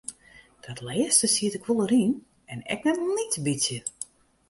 [0.65, 2.13] Dat lêste siet ik wol oer yn
[2.51, 3.79] en ek net in lyts bytsje.